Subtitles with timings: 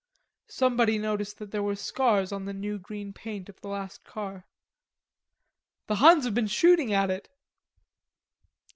[0.47, 4.47] Somebody noticed that there were scars on the new green paint of the last car.
[5.85, 7.29] "The Huns have been shooting at it."